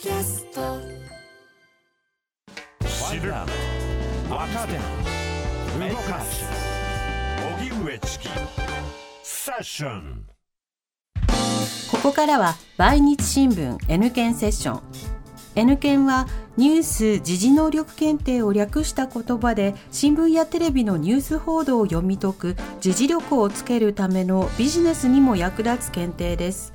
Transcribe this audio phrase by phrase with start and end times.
[0.00, 0.78] キャスト。
[2.86, 3.48] 知る若
[4.68, 4.74] 手
[5.90, 6.44] 動かす。
[7.58, 8.28] 荻上チキ。
[9.24, 10.24] セッション。
[11.90, 14.82] ここからは毎日新聞 N 検セッション。
[15.56, 26.72] N 検はニュース・時事能力検定を略した言葉で新聞やテレビのニュース報道を読み解く時事力をつけるためのビジネスにも役立つ検定です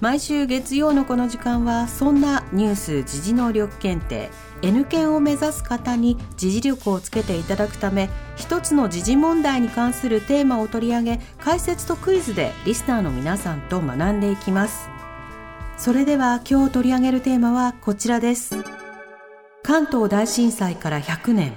[0.00, 4.30] 毎週月曜のこの時間はそんなニュース・時事能力検定
[4.62, 14.88] N 検を目指す方に時事力をつけていただくため一つの時事問題に関するテーマを取り上げ解説とクイズでリスナーの皆さんと学んでいきます。
[15.76, 18.56] それでは今日取り上げるテーマはこちらです。
[19.62, 21.52] 関東大震災から100年。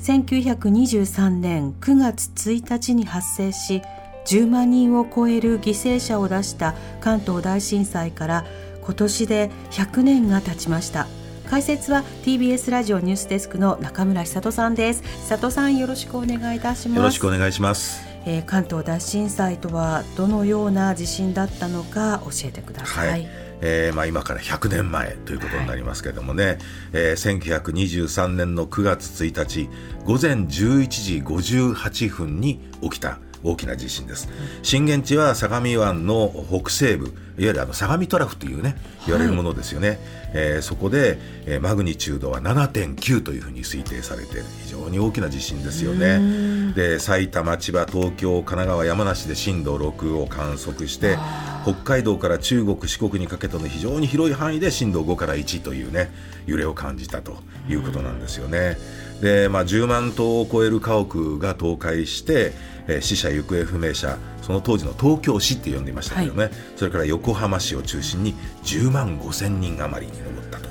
[0.00, 3.82] 1923年9月1日に発生し
[4.28, 8.44] 10万人を超える犠牲者を出した関東大震災から
[8.82, 11.06] 今年で100年が経ちました。
[11.48, 15.02] 解説は TBS ラジオニュースデスクの中村久人さんです。
[15.02, 16.98] 久人さんよろしくお願いいたします。
[16.98, 18.06] よろしくお願いします。
[18.26, 23.28] えー、関東大震災とはどのような地震だったのか教えてください、はい。
[23.62, 26.58] えーまあ、今から100年前ということになりますけれどもね、はい、
[26.92, 29.70] えー、1923年の9月1日
[30.04, 34.28] 午前11時58分に起きた大きな地震です。
[34.62, 39.88] 震源地は相模湾の北西部、いわゆるあの相模トラフというね、言われるものですよね。
[39.88, 39.98] はい、
[40.34, 46.72] えー、そこで、えー、マグニチュードは7.9というふうに推定されて非常に大きな地震ですよね。
[46.74, 51.16] で、埼玉、千葉、東京、神奈川、山梨で震度6を観測して、
[51.62, 56.10] 北海道から中国、四国にかけての非常に広い範囲で震度5から1というね、
[56.46, 57.36] 揺れを感じたと
[57.68, 58.78] いうことなんですよね。
[59.20, 62.52] で、まあ、10万棟を超える家屋が倒壊して、
[62.86, 70.68] えー、死者・行方不明者その当時の東京市って呼んでいましたけどね、はい、それから横浜市を中心に10万5千人余りに上ったと。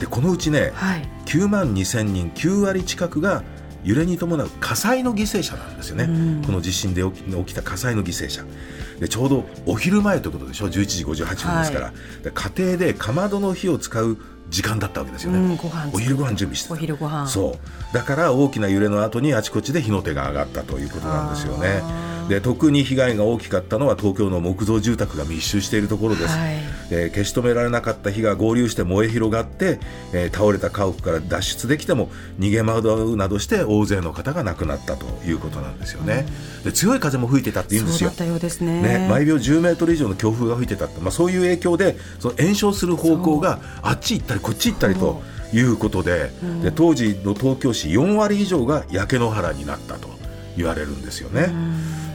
[0.00, 3.42] でこのうちね、はい、9万2千人9割近くが
[3.82, 6.06] 揺れに伴う火災の犠牲者なんですよね、
[6.44, 8.44] この地震で起きた火災の犠牲者。
[8.98, 11.94] でちょうどお昼前ということでしょ？11時58分ですから、はい、
[12.32, 14.18] 家庭でかまどの火を使う
[14.48, 15.58] 時間だったわけですよね、うん、
[15.92, 17.26] お昼ご飯準備してお昼ご飯。
[17.28, 17.58] そ
[17.92, 17.94] う。
[17.94, 21.82] だから大きな揺れの後にあちこちで火の手が上がったということなんですよね
[22.28, 29.78] で特に被害が大きかったのは東京の木造住宅が密集しているところです、はい、で消し止められなかった火が合流して燃え広がって、
[30.12, 36.26] えー、倒れた家屋から脱出できても逃げ惑うなどして大勢の方が亡くなったということなんですよね、
[36.58, 38.10] うん、で強い風も吹いてたって言うんですよ。
[38.10, 45.22] ね、ね、毎秒10メートル以上の強風が吹いてたって、まあ、そういう影響でその延焼する方向があっち行ったりこっち行ったりと
[45.52, 50.08] いうことでうん、で当時の東京市4割以上が焼け野原になったと
[50.56, 51.52] 言われるんですよね。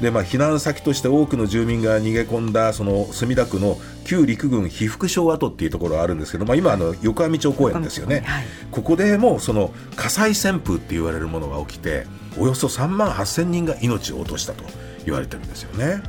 [0.01, 14.63] でまあ、避難先として多くの住民が逃げ込んだその墨田区の旧陸軍被服廠跡っていうところがあるんですけど、まあ、今あの横網町公園ですよね、はい、ここでもその火災旋風って言われるものが起きておよそ3万8000人が命を落としたと
[15.05, 16.01] 言われてるんですよね。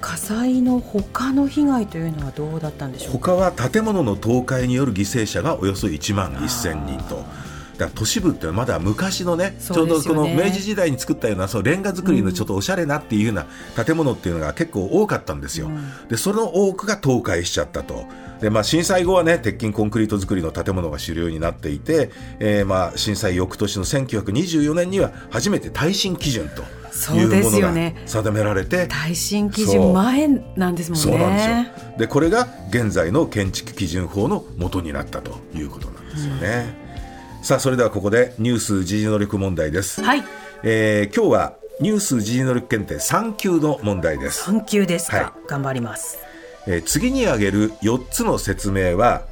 [0.00, 7.24] 火災の他の被害というのはどうだったんでしょう他は建物の倒壊による犠牲者がおよそ1万1000人と。
[7.78, 13.46] だ都市部ってまだ昔のね、ね、ちょうどこの明治時代に作ったようなそのレンガ造りのちょっとおしゃれなっていうような
[13.84, 15.66] 建物っていうのが結構多かったんですよ。
[15.66, 18.06] うん、でその多くが倒壊しちゃったと。
[18.40, 26.62] でまあ、震災後はね鉄筋コンクリート造りの建物が主流になっていて、えー、まあ震災翌年の1924年には初めて耐震基準と。
[27.12, 27.72] いうものが
[28.06, 31.02] 定められて、ね、耐震基準前なんですもんね。
[31.02, 31.48] そうなんです
[31.90, 36.76] よでこれが現在の建築基準法の元になったということなんですよね。
[36.82, 36.83] うん、
[37.44, 40.02] さあそれではここでニュース時事能力問題です。
[40.02, 40.24] はい。
[40.62, 44.50] えー、今日はニュース時事能力検定3級の問題です。
[44.50, 46.16] 3級ですか、はい、頑張ります。
[46.66, 49.26] えー、次に挙げる4つの説明は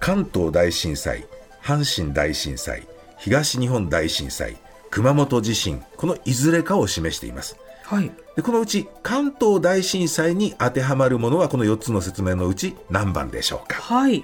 [0.00, 1.24] 関東大震災、
[1.62, 4.56] 阪神大震災、東日本大震災、
[4.92, 14.22] 熊本地震このいずれかを示しています、はい、でこのうち関東大震災に当てはまるものはこの4つの説明のうち何番でしょうか、はい、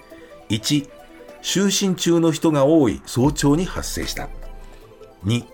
[0.50, 0.97] 1
[1.42, 4.28] 就寝中の人が多い早朝に発生した。
[5.24, 5.44] 2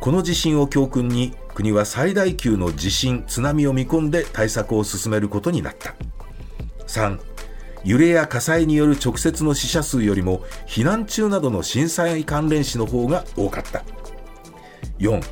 [0.00, 5.94] この地震を教訓に国は最大級の地震津波を見込んで対策を進めることになった。
[6.86, 7.18] 3
[7.84, 13.84] 揺れや火災による直接の死者数よりも避難中などの震災関連死の方が多かった。
[14.98, 15.22] 4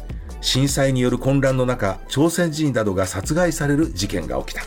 [0.40, 4.62] 震災による混乱の中朝鮮人などが殺害される事件が起きた。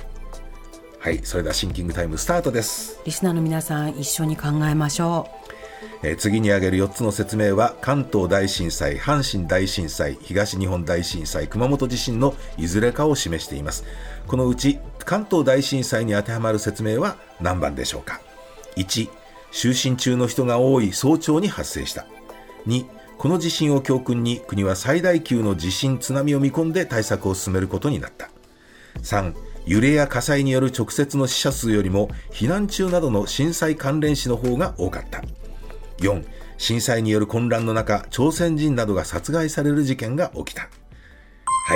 [1.03, 2.97] はいそれではシンキングタイムスタートです。
[3.03, 5.27] リスナーの皆さん一緒に考えましょ
[6.01, 13.83] う、えー、次に挙げる4つの説明は関東大震災阪神大震災東日本大震災熊本地震のいずれかを示しています。
[14.27, 18.21] このうち関東大震災に当てはまる説明は何番でしょうか
[18.77, 19.09] ？1
[19.51, 22.05] 就寝中の人が多い早朝に発生した。
[22.65, 22.85] 2
[23.17, 28.29] この地震を教訓に国は最大級の地震津波を見込んで対策を進めることになった。
[29.01, 29.33] 3
[29.65, 35.23] 揺れや火災による直接の死者数よりも避難中などの震災関連死の方が多かった。
[35.99, 36.25] 4
[36.57, 40.63] 震災による混乱の中朝鮮人などが殺害される事件が起きた。
[40.63, 40.67] は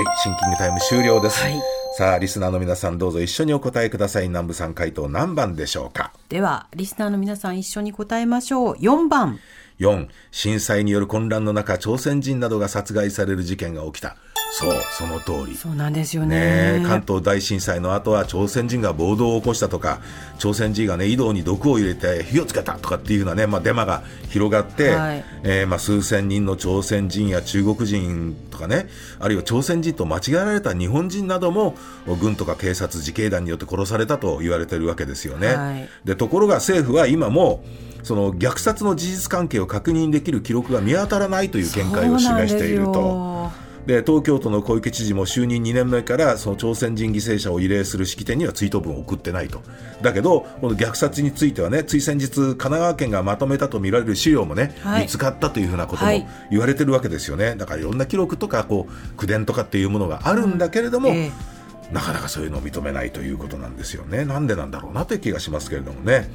[0.01, 1.61] いシンキングタイム終了です、はい。
[1.97, 4.27] さあリスナーの皆さんどうぞ一緒にお答えください。
[4.27, 6.11] 南部さん回答何番でしょうか？
[6.27, 8.75] ではリスナーの皆さん一緒に答えましょう。
[8.75, 9.39] 4番。
[9.79, 14.17] 4震災による混乱の中朝鮮人などが殺害される事件が起きた
[14.51, 15.55] そうその通り。
[15.55, 16.35] そうなんですよね。
[16.35, 19.99] ねえ関東大震災の後は朝鮮人が暴動を起こしたとか
[20.39, 25.23] 朝鮮人が、ね、井戸に毒を入れて火をつけたとかっていうような、ねまあ、デマが広がって、はい。
[25.43, 28.87] えーまあ、数千人の朝鮮人や中国人とかね
[29.19, 31.75] あるいは朝鮮人と間違えられた日本人なども
[32.19, 35.47] 軍とか警察自警団によって殺されたと言われているわけですよね。
[35.55, 35.89] はい。
[36.05, 37.63] でところが政府は今も
[38.03, 43.66] その虐殺の事実関係を確認できる記録が見当たらないという見解を示していると。
[43.87, 49.61] で東京都の小池知事も就任2年目からその朝鮮人犠牲者を慰霊する式典には追悼文を送ってないと。
[50.01, 55.03] だけどこの虐殺についてはねつい先日神奈川県がまとめたとみられる資料もね、はい。
[55.03, 56.27] 見つかったというふうなこともはい。
[56.51, 57.55] 言われてるわけですよね。
[57.55, 61.93] だからいろんな記録とかこう口伝とかっていうものがあるんだけれども、ええ。
[61.93, 64.25] なかなかそういうのを認めないということなんですよね。
[64.25, 66.29] なんでなんだろうなという気がしますけれどもね。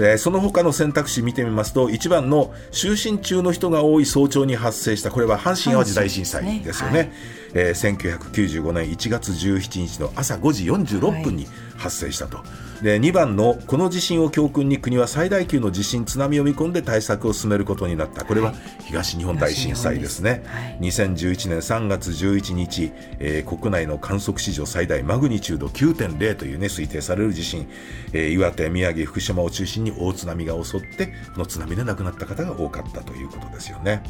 [0.00, 7.00] えーその他の選択肢見てみますと1番の就寝中の人が多い早朝に発生したこれは阪神・淡路大震災ですよね。
[7.00, 12.38] 阪神でえー1995年1月17日の朝5時46分に発生したと、
[12.82, 18.24] で2番のこの地震を教訓に国は最大級の地震津波を見込んで対策を進めることになった。
[18.24, 18.54] これは
[18.86, 20.44] 東日本大震災ですね、
[20.80, 27.66] 2011年3月11日、えー国内の観測史上最大マグニチュード9.0というね推定される地震、
[28.12, 34.02] えー岩手宮城福島を中心に大津波が襲ってこの津波で亡くなった方が多かったということですよね。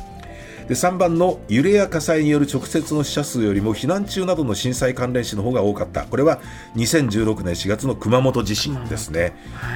[0.70, 6.04] で3番の揺れや火災による直接の死者数よりも避難中などの震災関連死の方が多かった。
[6.04, 6.40] これは
[6.76, 9.32] 2016年4月の熊本地震ですね、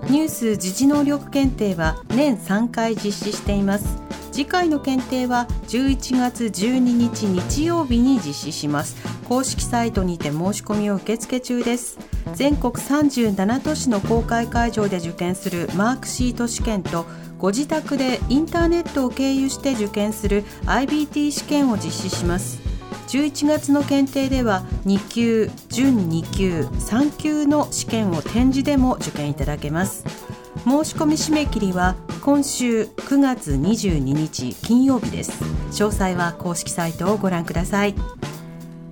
[0.09, 3.97] ニュース時事能力検定は年3回実施しています。
[4.31, 8.97] 次回の検定は11月12日日曜日に実施します。
[9.27, 11.97] 公式サイトにて申し込みを受付中です。
[12.33, 17.05] 全国37都市の公開会場で受験するマークシート試験と
[17.39, 22.64] ご自宅でインターネットを経由して受験する IBT 試験を実施します。
[23.07, 30.03] 11月の検定では2級、準2級、3級の試験を展示でも受験いただけます。
[30.63, 35.43] 申し込み締め切りは今週9月22日金曜日です。
[35.71, 37.95] 詳細は公式サイトをご覧ください。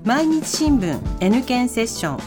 [0.03, 2.20] 毎日新聞 N 検セッション。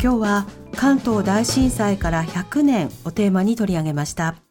[0.00, 0.46] 今日は
[0.76, 4.43] 関東大震災から100年をテーマに取り上げました。